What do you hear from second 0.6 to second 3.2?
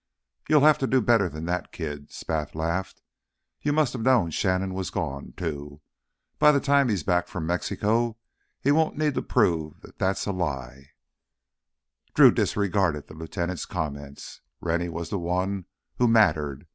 have to do better than that, kid!" Spath laughed.